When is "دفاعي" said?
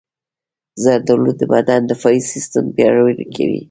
1.91-2.21